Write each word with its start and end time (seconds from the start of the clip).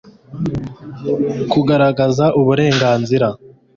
kugaragaza 1.51 2.25
uburenganzira 2.39 3.27